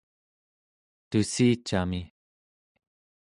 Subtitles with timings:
[1.11, 2.01] tussicami